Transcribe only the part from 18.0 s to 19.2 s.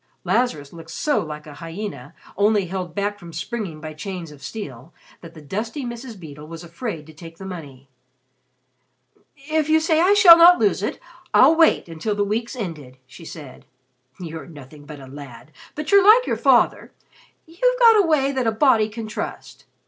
a way that a body can